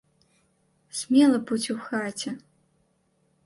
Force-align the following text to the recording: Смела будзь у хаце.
Смела 1.01 1.37
будзь 1.51 1.69
у 1.77 1.77
хаце. 1.85 2.29